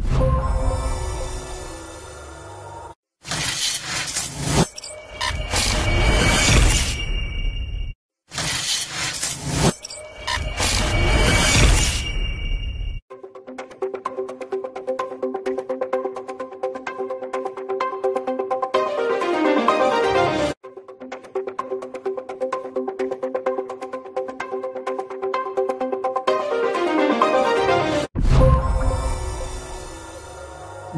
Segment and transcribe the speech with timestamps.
[0.00, 0.97] you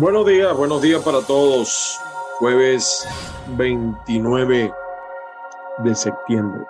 [0.00, 2.00] Buenos días, buenos días para todos.
[2.38, 3.06] Jueves
[3.58, 4.72] 29
[5.84, 6.62] de septiembre.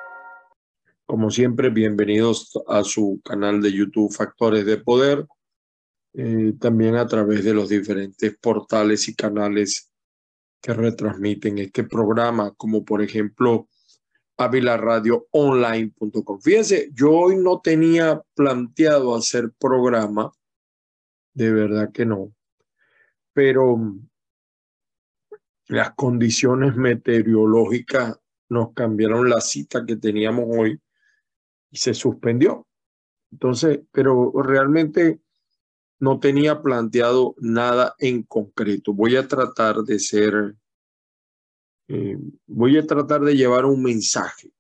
[1.07, 5.29] Como siempre, bienvenidos a su canal de YouTube Factores de Poder,
[6.15, 9.93] eh, también a través de los diferentes portales y canales
[10.60, 13.69] que retransmiten este programa, como por ejemplo
[14.38, 16.41] avilaradioonline.com.
[16.41, 20.32] Fíjense, yo hoy no tenía planteado hacer programa,
[21.32, 22.35] de verdad que no
[23.32, 23.78] pero
[25.68, 30.80] las condiciones meteorológicas nos cambiaron la cita que teníamos hoy
[31.70, 32.66] y se suspendió.
[33.30, 35.20] Entonces, pero realmente
[36.01, 38.92] no tenía planteado nada en concreto.
[38.92, 40.56] Voy a tratar de ser,
[41.88, 44.51] eh, voy a tratar de llevar un mensaje,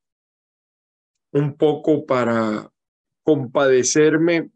[1.32, 2.70] un poco para
[3.22, 4.50] compadecerme.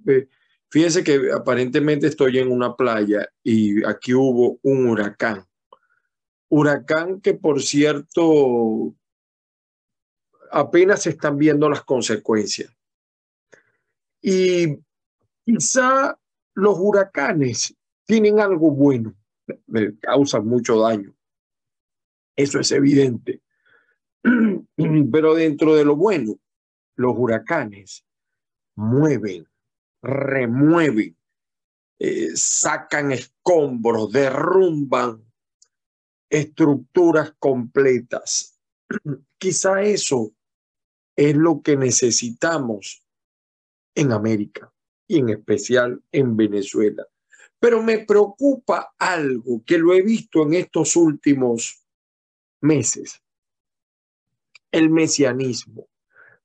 [0.74, 5.46] Fíjense que aparentemente estoy en una playa y aquí hubo un huracán.
[6.48, 8.92] Huracán que, por cierto,
[10.50, 12.76] apenas se están viendo las consecuencias.
[14.20, 14.80] Y
[15.46, 16.18] quizá
[16.54, 19.14] los huracanes tienen algo bueno,
[20.00, 21.14] causan mucho daño.
[22.34, 23.42] Eso es evidente.
[25.12, 26.34] Pero dentro de lo bueno,
[26.96, 28.04] los huracanes
[28.74, 29.46] mueven
[30.04, 31.16] remueven,
[31.98, 35.24] eh, sacan escombros, derrumban
[36.28, 38.60] estructuras completas.
[39.38, 40.34] Quizá eso
[41.16, 43.04] es lo que necesitamos
[43.94, 44.72] en América
[45.06, 47.06] y en especial en Venezuela.
[47.58, 51.82] Pero me preocupa algo que lo he visto en estos últimos
[52.60, 53.22] meses,
[54.70, 55.88] el mesianismo.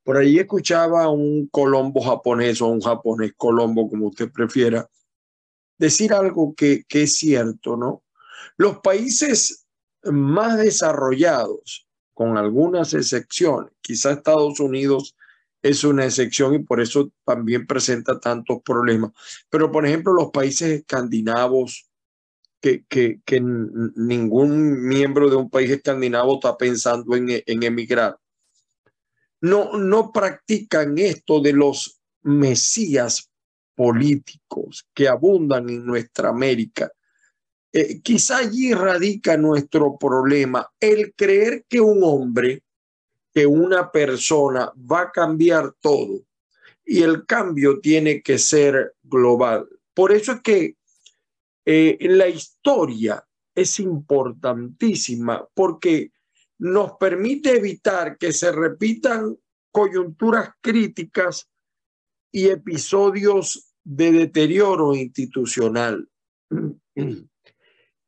[0.04, 4.90] Por ahí escuchaba a un colombo japonés o un japonés colombo, como usted prefiera,
[5.78, 8.04] decir algo que, que es cierto, ¿no?
[8.58, 9.66] Los países
[10.04, 15.16] más desarrollados, con algunas excepciones, quizá Estados Unidos
[15.62, 19.12] es una excepción y por eso también presenta tantos problemas.
[19.50, 21.90] Pero, por ejemplo, los países escandinavos,
[22.62, 28.18] que, que, ningún miembro de un país escandinavo está pensando en, en emigrar
[29.42, 33.30] no, no practican esto de los mesías
[33.76, 36.92] políticos que abundan en nuestra América.
[37.72, 42.64] Eh, quizá allí radica nuestro problema, el creer que un hombre,
[43.34, 46.22] que una persona va a cambiar todo
[46.84, 49.70] y el cambio tiene que ser global.
[49.94, 50.76] Por eso es que
[51.66, 53.24] eh, la historia
[53.54, 56.12] es importantísima porque
[56.59, 59.38] nos permite evitar que se repitan
[59.72, 61.50] coyunturas críticas
[62.31, 66.08] y episodios de deterioro institucional.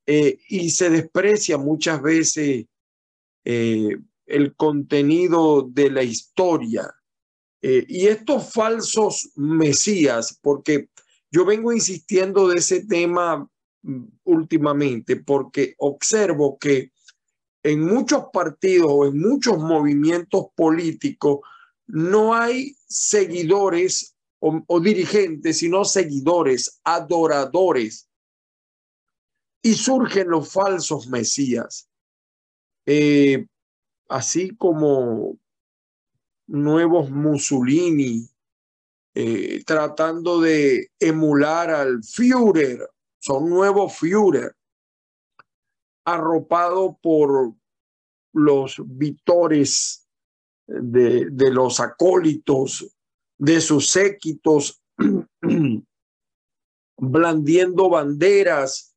[0.07, 2.66] Eh, y se desprecia muchas veces
[3.45, 6.94] eh, el contenido de la historia.
[7.62, 10.89] Eh, y estos falsos mesías, porque
[11.31, 13.47] yo vengo insistiendo de ese tema
[13.83, 16.91] mm, últimamente, porque observo que
[17.63, 21.39] en muchos partidos o en muchos movimientos políticos
[21.88, 28.07] no hay seguidores o, dirigentes, sino seguidores, adoradores.
[29.61, 31.88] Y surgen los falsos mesías,
[32.88, 33.45] eh,
[34.09, 35.38] así como
[36.47, 38.27] nuevos Mussolini,
[39.13, 42.89] eh, tratando de emular al Führer,
[43.19, 44.56] son nuevos Führer
[46.06, 47.53] arropado por
[48.33, 50.07] los vitores
[50.68, 52.88] de, de los acólitos,
[53.38, 54.81] de sus séquitos,
[56.98, 58.95] blandiendo banderas,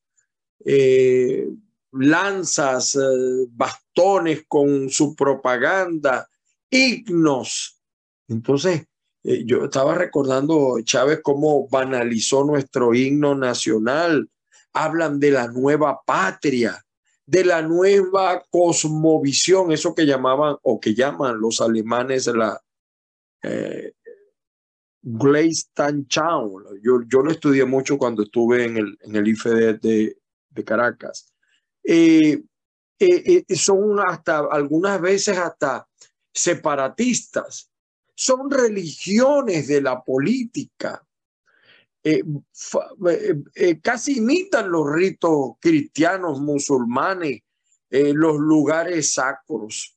[0.65, 1.49] eh,
[1.93, 6.29] lanzas, eh, bastones con su propaganda,
[6.71, 7.81] himnos.
[8.29, 8.87] Entonces,
[9.23, 14.29] eh, yo estaba recordando, Chávez, cómo banalizó nuestro himno nacional.
[14.75, 16.84] Hablan de la nueva patria
[17.27, 22.61] de la nueva cosmovisión, eso que llamaban o que llaman los alemanes la,
[23.43, 23.93] eh,
[26.09, 26.63] Chao.
[26.83, 30.17] Yo, yo lo estudié mucho cuando estuve en el, en el IFE de,
[30.51, 31.33] de Caracas.
[31.83, 32.43] Eh,
[32.99, 35.87] eh, eh, son hasta algunas veces hasta
[36.33, 37.71] separatistas.
[38.15, 41.05] Son religiones de la política.
[43.83, 47.41] Casi imitan los ritos cristianos, musulmanes,
[47.91, 49.97] los lugares sacros.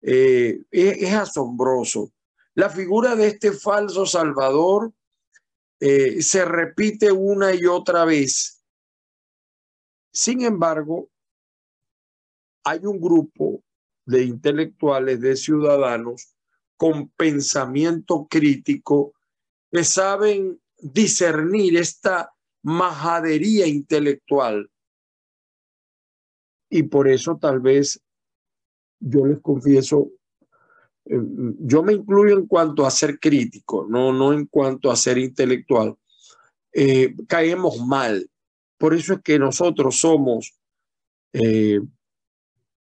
[0.00, 2.12] es asombroso.
[2.54, 4.92] La figura de este falso Salvador
[5.80, 8.64] eh, se repite una y otra vez.
[10.12, 11.08] Sin embargo,
[12.64, 13.62] hay un grupo
[14.04, 16.34] de intelectuales, de ciudadanos
[16.76, 19.14] con pensamiento crítico
[19.70, 22.32] que saben discernir esta
[22.62, 24.70] majadería intelectual.
[26.70, 28.00] Y por eso tal vez
[29.00, 30.10] yo les confieso,
[31.04, 31.18] eh,
[31.60, 35.96] yo me incluyo en cuanto a ser crítico, no, no en cuanto a ser intelectual,
[36.72, 38.28] eh, caemos mal.
[38.76, 40.54] Por eso es que nosotros somos,
[41.32, 41.80] eh,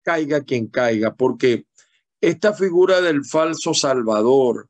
[0.03, 1.67] caiga quien caiga, porque
[2.21, 4.69] esta figura del falso salvador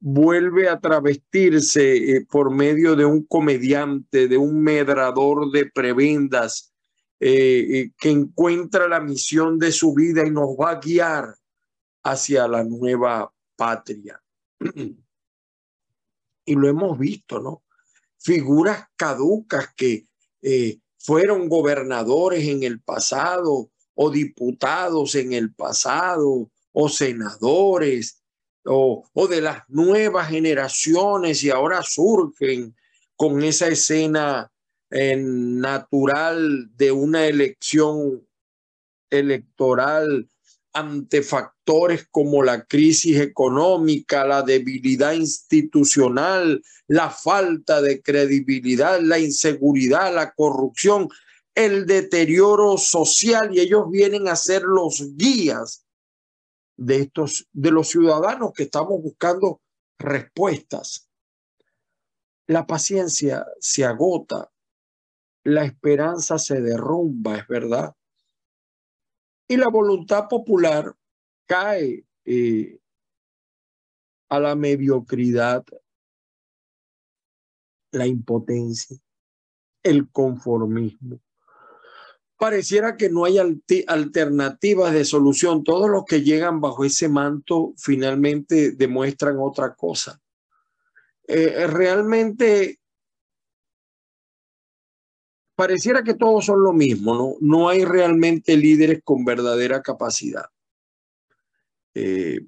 [0.00, 6.72] vuelve a travestirse por medio de un comediante, de un medrador de prebendas,
[7.18, 11.34] que encuentra la misión de su vida y nos va a guiar
[12.04, 14.22] hacia la nueva patria.
[16.48, 17.62] y lo hemos visto, ¿no?
[18.16, 20.06] Figuras caducas que
[20.40, 28.17] eh, fueron gobernadores en el pasado o diputados en el pasado o senadores
[28.70, 32.74] o, de las nuevas generaciones y ahora surgen
[33.16, 34.50] con esa escena
[34.90, 38.26] eh, natural de una elección
[39.10, 40.28] electoral
[40.72, 50.14] ante factores como la crisis económica, la debilidad institucional, la falta de credibilidad, la inseguridad,
[50.14, 51.08] la corrupción,
[51.54, 55.87] el deterioro social y ellos vienen a ser los guías
[56.78, 59.60] de estos de los ciudadanos que estamos buscando
[59.98, 61.10] respuestas.
[62.46, 64.50] La paciencia se agota,
[65.44, 67.94] la esperanza se derrumba, es verdad
[69.48, 70.94] y la voluntad popular
[71.46, 72.78] cae eh,
[74.28, 75.64] a la mediocridad,
[77.90, 78.98] la impotencia,
[79.82, 81.18] el conformismo.
[82.38, 83.36] Pareciera que no hay
[83.88, 85.64] alternativas de solución.
[85.64, 90.20] Todos los que llegan bajo ese manto finalmente demuestran otra cosa.
[91.26, 92.78] Eh, realmente
[95.56, 97.34] pareciera que todos son lo mismo, ¿no?
[97.40, 100.46] No hay realmente líderes con verdadera capacidad,
[101.94, 102.38] eh,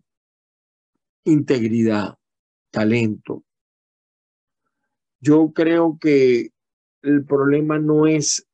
[1.24, 2.16] integridad,
[2.70, 3.42] talento.
[5.18, 6.52] Yo creo que
[7.02, 8.46] el problema no es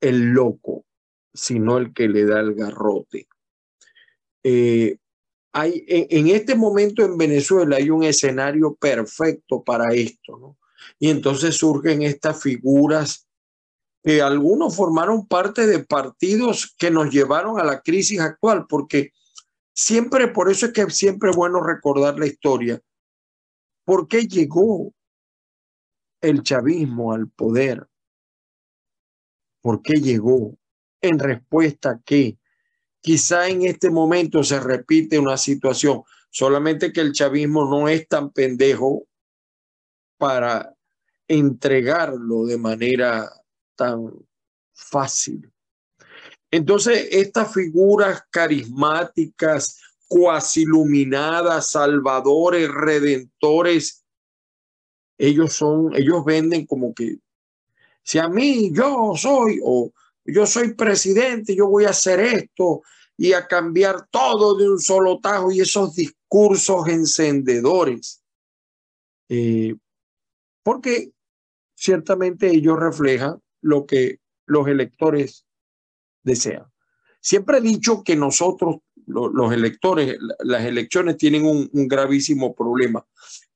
[0.00, 0.84] el loco,
[1.32, 3.28] sino el que le da el garrote.
[4.42, 4.96] Eh,
[5.52, 10.56] hay, en, este momento en Venezuela hay un escenario perfecto para esto, ¿no?
[10.98, 13.26] Y entonces surgen estas figuras
[14.02, 19.12] que algunos formaron parte de partidos que nos llevaron a la crisis actual, porque
[19.74, 22.80] siempre, por eso es que siempre es bueno recordar la historia.
[23.84, 24.92] ¿Por qué llegó
[26.22, 27.89] el chavismo al poder?
[29.60, 30.56] ¿Por qué llegó?
[31.00, 32.38] En respuesta a que
[33.00, 38.30] quizá en este momento se repite una situación, solamente que el chavismo no es tan
[38.30, 39.06] pendejo
[40.18, 40.74] para
[41.26, 43.30] entregarlo de manera
[43.76, 44.12] tan
[44.74, 45.50] fácil.
[46.50, 54.04] Entonces, estas figuras carismáticas, cuasi iluminadas, salvadores, redentores,
[55.16, 57.18] ellos son, ellos venden como que
[58.10, 59.92] si a mí yo soy o
[60.24, 62.82] yo soy presidente, yo voy a hacer esto
[63.16, 68.20] y a cambiar todo de un solo tajo y esos discursos encendedores.
[69.28, 69.76] Eh,
[70.64, 71.12] porque
[71.76, 75.46] ciertamente ellos reflejan lo que los electores
[76.24, 76.66] desean.
[77.20, 83.06] Siempre he dicho que nosotros, los electores, las elecciones tienen un, gravísimo problema.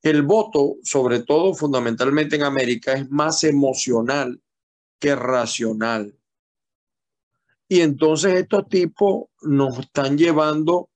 [0.01, 4.41] El voto, sobre todo fundamentalmente en América, es más emocional
[4.99, 6.15] que racional.
[7.69, 10.91] Y entonces estos tipos nos están llevando,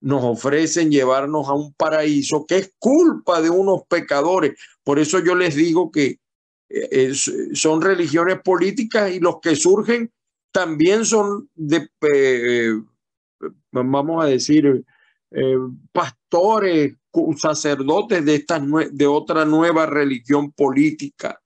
[0.00, 4.58] nos ofrecen llevarnos a un paraíso que es culpa de unos pecadores.
[4.82, 6.18] Por eso yo les digo que
[7.54, 10.12] son religiones políticas y los que surgen
[10.52, 12.72] también son de, eh,
[13.72, 14.84] vamos a decir,
[15.30, 15.56] eh,
[15.92, 16.96] pastores
[17.36, 18.60] sacerdotes de, esta,
[18.90, 21.39] de otra nueva religión política.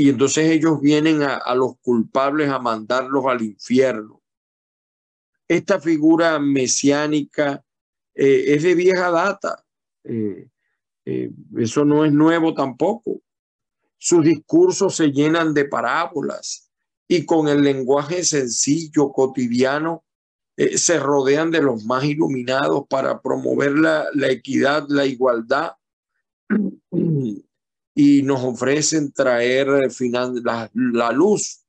[0.00, 4.22] Y entonces ellos vienen a, los culpables a mandarlos al infierno.
[5.48, 7.64] Esta figura mesiánica
[8.14, 9.64] eh, es de vieja data.
[10.04, 10.46] Eh,
[11.04, 13.22] eh, eso no es nuevo tampoco.
[13.96, 16.70] Sus discursos se llenan de parábolas
[17.08, 20.04] y con el lenguaje sencillo, cotidiano,
[20.76, 25.72] se rodean de los más iluminados para promover la, equidad, la igualdad
[28.00, 31.64] y nos ofrecen traer la, la luz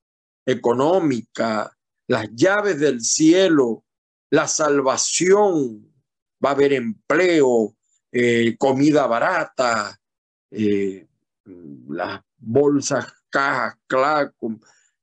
[0.45, 3.83] económica, las llaves del cielo,
[4.29, 5.91] la salvación,
[6.45, 7.75] va a haber empleo,
[8.11, 9.99] eh, comida barata,
[10.51, 11.07] eh,
[11.87, 13.79] las bolsas, cajas,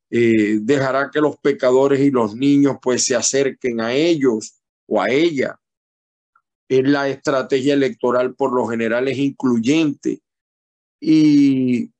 [0.09, 5.11] eh, dejará que los pecadores y los niños pues se acerquen a ellos o a
[5.11, 5.59] ella.
[6.69, 10.23] Es la estrategia electoral por lo general es incluyente
[11.01, 11.91] y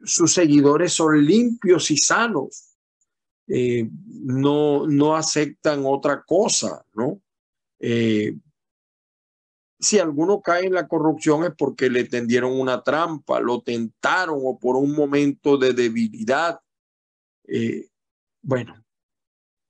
[0.00, 2.76] sus seguidores son limpios y sanos.
[3.46, 7.20] Eh, no, no aceptan otra cosa, ¿no?
[7.78, 8.36] Eh,
[9.80, 14.58] si alguno cae en la corrupción es porque le tendieron una trampa, lo tentaron o
[14.58, 16.60] por un momento de debilidad
[17.48, 17.88] eh,
[18.42, 18.84] bueno,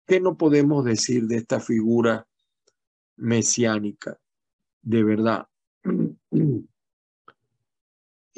[0.07, 2.27] ¿qué no podemos decir de esta figura
[3.17, 4.19] mesiánica?
[4.83, 5.47] De verdad.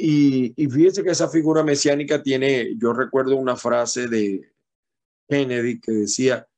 [0.02, 4.50] Y, y fíjese que esa figura mesiánica tiene, yo recuerdo una frase de
[5.28, 6.48] Kennedy que decía,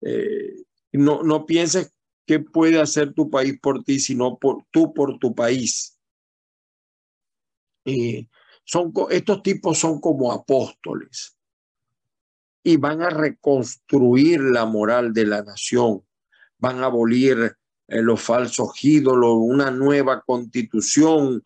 [0.00, 1.92] eh, no, no pienses
[2.26, 5.98] qué puede hacer tu país por ti, sino por tú por tu país.
[7.84, 8.26] Eh,
[8.64, 11.36] son, estos tipos son como apóstoles
[12.64, 16.02] y van a reconstruir la moral de la nación,
[16.58, 21.42] van a abolir eh, los falsos ídolos, una nueva constitución,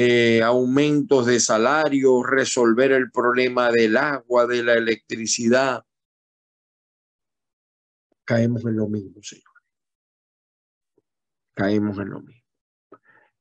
[0.00, 5.84] eh, aumentos de salario, resolver el problema del agua, de la electricidad.
[8.24, 9.42] Caemos en lo mismo, Señor.
[11.52, 12.46] Caemos en lo mismo.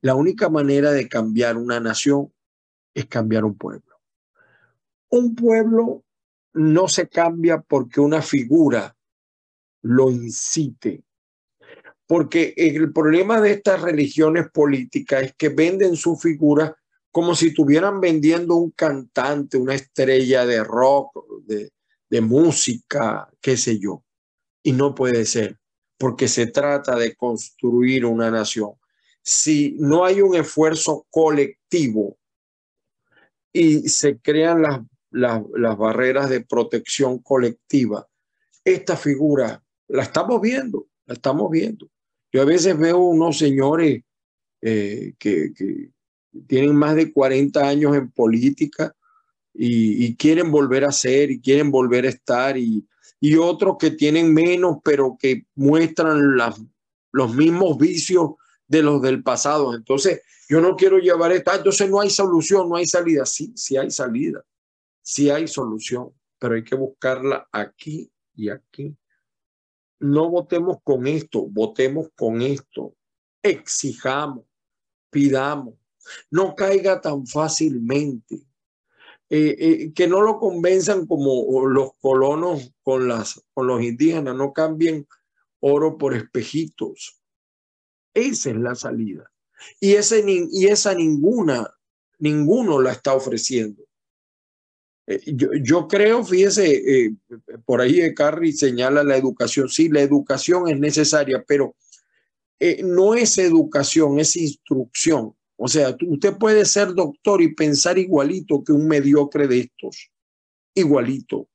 [0.01, 2.33] La única manera de cambiar una nación
[2.95, 4.01] es cambiar un pueblo.
[5.09, 6.05] Un pueblo
[6.53, 8.97] no se cambia porque una figura
[9.83, 11.05] lo incite.
[12.07, 16.75] Porque el problema de estas religiones políticas es que venden su figura
[17.11, 21.11] como si estuvieran vendiendo un cantante, una estrella de rock,
[21.45, 21.71] de,
[22.09, 24.03] de música, qué sé yo.
[24.63, 25.59] Y no puede ser,
[25.97, 28.71] porque se trata de construir una nación.
[29.21, 32.17] Si no hay un esfuerzo colectivo
[33.51, 38.07] y se crean las las barreras de protección colectiva.
[38.63, 41.89] Esta figura la estamos viendo, la estamos viendo.
[42.31, 44.03] Yo a veces veo unos señores
[44.61, 45.51] eh, que,
[46.47, 48.93] tienen más de 40 años en política
[49.53, 52.87] y, quieren volver a ser y quieren volver a estar y,
[53.19, 56.61] y otros que tienen menos pero que muestran las,
[57.11, 58.31] los mismos vicios
[58.67, 59.73] de los del pasado.
[59.73, 63.25] Entonces, yo no quiero llevar esto, entonces no hay solución, no hay salida.
[63.25, 64.43] Sí, sí hay salida
[65.07, 68.93] sí hay solución, pero hay que buscarla aquí y aquí.
[69.99, 72.95] No votemos con esto, votemos con esto.
[73.41, 74.45] Exijamos,
[75.09, 75.75] pidamos.
[76.29, 78.47] No caiga tan fácilmente.
[79.29, 84.53] Eh, eh, que no lo convenzan como los colonos con, las, con los indígenas, no
[84.53, 85.05] cambien
[85.59, 87.19] oro por espejitos.
[88.13, 89.29] Esa es la salida.
[89.79, 91.69] Y, ese, y esa ninguna,
[92.19, 93.86] ninguno la está ofreciendo.
[95.07, 95.21] Eh,
[95.63, 97.15] yo, creo, fíjese, eh,
[97.65, 99.69] por ahí Carri señala la educación.
[99.69, 101.75] Sí, la educación es necesaria, pero
[102.59, 105.33] eh, no es educación, es instrucción.
[105.55, 110.11] O sea, usted puede ser doctor y pensar igualito que un mediocre de estos,
[110.75, 111.47] igualito.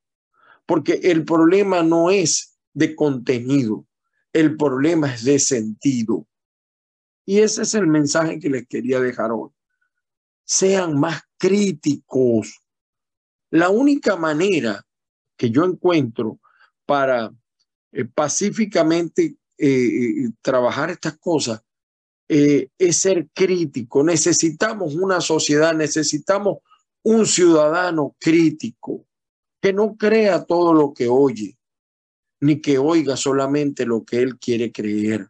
[0.64, 3.87] Porque el problema no es de contenido,
[4.32, 6.26] el problema es de sentido.
[7.26, 9.50] Y ese es el mensaje que les quería dejar hoy.
[10.44, 12.62] Sean más críticos
[13.52, 14.82] la única manera
[15.37, 16.40] que yo encuentro
[16.87, 17.32] para
[17.92, 21.62] eh, pacíficamente eh, eh, trabajar estas cosas
[22.28, 24.02] es ser crítico.
[24.02, 26.61] Necesitamos una sociedad, necesitamos
[27.02, 29.04] un ciudadano crítico
[29.61, 31.59] que no crea todo lo que oye,
[32.40, 35.28] ni que oiga solamente lo que él quiere creer.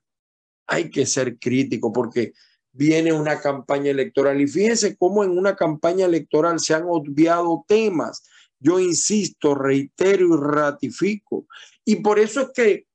[0.69, 2.35] Hay que ser crítico porque
[2.73, 4.41] viene una campaña electoral.
[4.41, 8.23] Y fíjense cómo en una campaña electoral se han obviado temas.
[8.59, 11.47] Yo insisto, reitero y ratifico.
[11.85, 12.87] Y por eso es que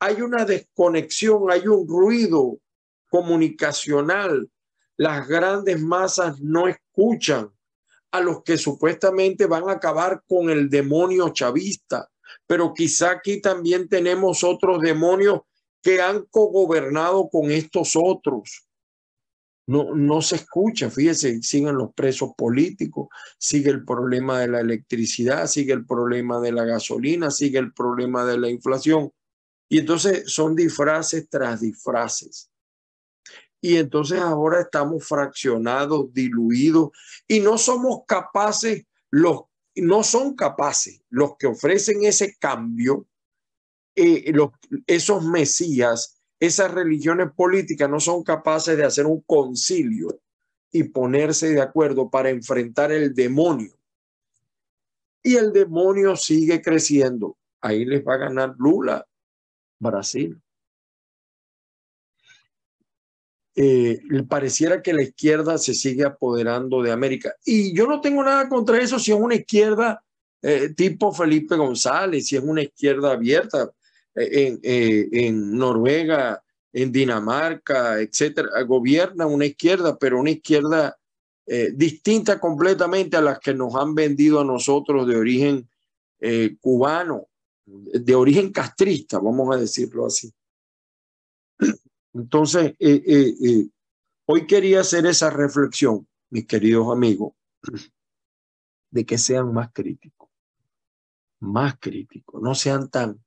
[0.00, 2.58] hay una desconexión, hay un ruido
[3.10, 4.48] comunicacional
[4.98, 7.50] las grandes masas no escuchan
[8.10, 12.10] a los que supuestamente van a acabar con el demonio chavista,
[12.46, 15.42] pero quizá aquí también tenemos otros demonios
[15.80, 18.67] que han cogobernado con estos otros.
[19.68, 25.46] No, no se escucha, fíjese, siguen los presos políticos, sigue el problema de la electricidad,
[25.46, 29.12] sigue el problema de la gasolina, sigue el problema de la inflación.
[29.68, 32.50] Y entonces son disfraces tras disfraces.
[33.60, 36.88] Y entonces ahora estamos fraccionados, diluidos,
[37.26, 39.42] y no somos capaces, los,
[39.74, 43.06] no son capaces los que ofrecen ese cambio,
[43.94, 44.32] eh,
[44.86, 50.20] esos mesías, esas religiones políticas no son capaces de hacer un concilio
[50.70, 53.72] y ponerse de acuerdo para enfrentar el demonio.
[55.22, 57.36] Y el demonio sigue creciendo.
[57.60, 59.04] Ahí les va a ganar Lula,
[59.80, 60.40] Brasil.
[63.56, 67.34] Eh, pareciera que la izquierda se sigue apoderando de América.
[67.44, 70.00] Y yo no tengo nada contra eso si es una izquierda
[70.40, 73.72] eh, tipo Felipe González, si es una izquierda abierta
[74.18, 78.48] en, en Noruega, en Dinamarca, etcétera.
[78.62, 80.96] Gobierna una izquierda, pero una izquierda
[81.72, 85.68] distinta completamente a las que nos han vendido a nosotros de origen
[86.60, 87.28] cubano,
[87.64, 90.32] de origen castrista, vamos a decirlo así.
[92.14, 93.68] Entonces, eh, eh, eh,
[94.26, 97.34] hoy quería hacer esa reflexión, mis queridos amigos,
[98.90, 100.28] de que sean más críticos,
[101.40, 103.22] más críticos, no sean tan,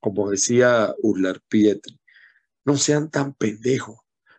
[0.00, 1.98] como decía Urlar Pietri,
[2.64, 3.98] no sean tan pendejos,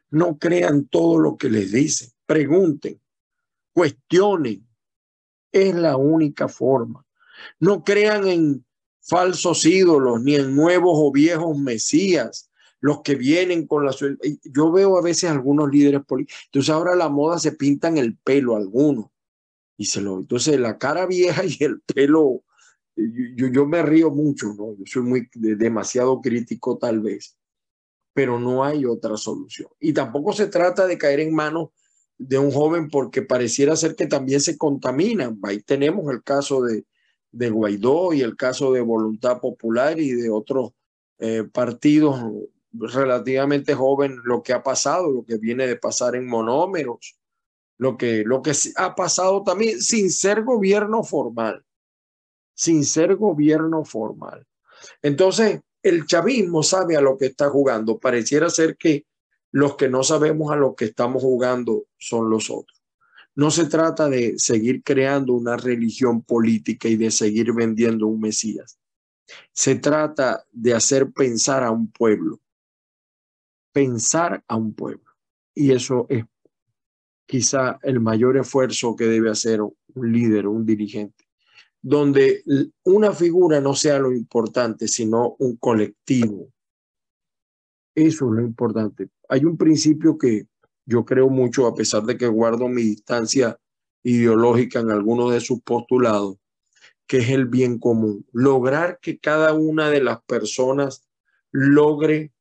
[0.10, 3.02] no crean todo lo que les dicen, pregunten,
[3.74, 4.68] cuestionen,
[5.52, 7.06] es la única forma.
[7.60, 8.66] No crean en
[9.02, 12.50] falsos ídolos ni en nuevos o viejos mesías
[12.82, 13.94] los que vienen con la...
[14.44, 18.56] Yo veo a veces algunos líderes políticos, entonces ahora la moda se pintan el pelo
[18.56, 19.08] algunos,
[19.78, 20.20] y se lo...
[20.20, 22.44] Entonces la cara vieja y el pelo,
[23.36, 24.76] yo, yo me río mucho, ¿no?
[24.78, 27.38] Yo soy muy demasiado crítico tal vez,
[28.14, 29.70] pero no hay otra solución.
[29.80, 31.70] Y tampoco se trata de caer en manos
[32.18, 35.40] de un joven porque pareciera ser que también se contaminan.
[35.44, 36.86] Ahí tenemos el caso de,
[37.32, 40.72] de Guaidó y el caso de Voluntad Popular y de otros
[41.20, 42.20] eh, partidos
[42.72, 47.18] relativamente joven lo que ha pasado, lo que viene de pasar en monómeros,
[47.78, 51.66] lo que, lo que ha pasado también sin ser gobierno formal,
[52.60, 54.46] sin ser gobierno formal.
[55.02, 57.98] Entonces, el chavismo sabe a lo que está jugando.
[57.98, 59.06] Pareciera ser que
[59.52, 62.82] los que no sabemos a lo que estamos jugando son los otros.
[63.36, 68.78] No se trata de seguir creando una religión política y de seguir vendiendo un Mesías.
[69.54, 72.42] Se trata de hacer pensar a un pueblo
[73.72, 75.10] pensar a un pueblo.
[75.56, 76.26] Y eso es
[77.26, 81.26] quizá el mayor esfuerzo que debe hacer un líder, un dirigente,
[81.82, 82.44] donde
[82.84, 86.52] una figura no sea lo importante, sino un colectivo.
[87.96, 89.10] Eso es lo importante.
[89.28, 90.48] Hay un principio que
[90.86, 93.58] yo creo mucho, a pesar de que guardo mi distancia
[94.04, 96.38] ideológica en algunos de sus postulados,
[97.06, 98.26] que es el bien común.
[98.32, 101.08] Lograr que cada una de las personas
[101.52, 102.32] logre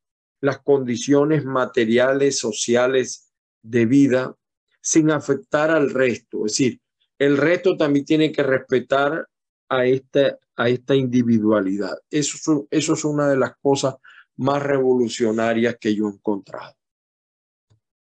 [0.41, 4.37] las condiciones materiales, sociales de vida
[4.81, 6.47] sin afectar al resto.
[6.47, 6.81] Es decir,
[7.19, 9.29] el resto también tiene que respetar
[9.69, 11.99] a esta, a esta individualidad.
[12.11, 13.97] Eso, eso es una de las cosas
[14.37, 16.75] más revolucionarias que yo he encontrado.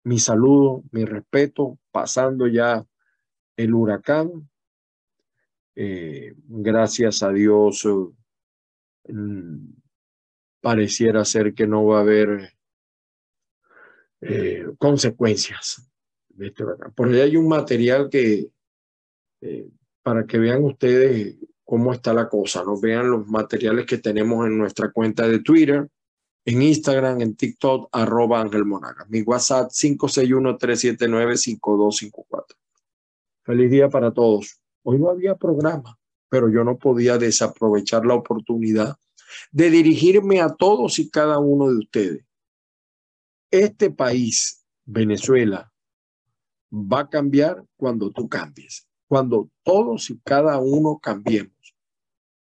[0.04, 2.84] Mi saludo, mi respeto, pasando ya
[3.56, 4.48] el huracán.
[5.74, 7.86] Eh, gracias a Dios,
[9.08, 9.72] mm,
[10.60, 12.54] pareciera ser que no va a haber
[14.20, 15.90] eh, consecuencias.
[16.94, 18.50] Por ahí hay un material que,
[19.40, 19.70] eh,
[20.02, 22.80] para que vean ustedes cómo está la cosa, ¿no?
[22.80, 25.88] Vean los materiales que tenemos en nuestra cuenta de Twitter,
[26.44, 29.06] en Instagram, en TikTok, arroba Ángel Monaga.
[29.08, 32.56] Mi WhatsApp 561-379-5254.
[33.44, 34.58] Feliz día para todos.
[34.82, 35.96] Hoy no había programa,
[36.28, 38.96] pero yo no podía desaprovechar la oportunidad
[39.52, 42.24] de dirigirme a todos y cada uno de ustedes.
[43.50, 45.72] Este país, Venezuela,
[46.72, 51.74] va a cambiar cuando tú cambies, cuando todos y cada uno cambiemos.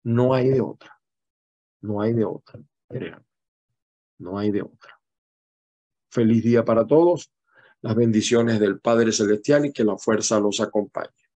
[0.03, 0.99] No hay de otra,
[1.79, 2.59] no hay de otra,
[4.17, 4.99] no hay de otra.
[6.09, 7.31] Feliz día para todos,
[7.79, 11.28] las bendiciones del Padre Celestial y que la fuerza los acompañe.